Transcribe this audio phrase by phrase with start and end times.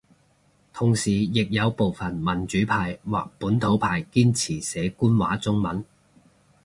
[0.73, 5.85] 同時亦有部份民主派或本土派堅持寫官話中文